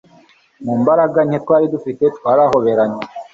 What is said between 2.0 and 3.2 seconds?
twarahoberanye